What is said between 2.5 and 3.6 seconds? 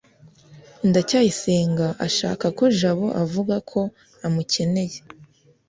ko jabo avuga